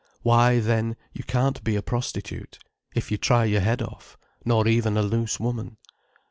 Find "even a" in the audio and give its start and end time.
4.67-5.03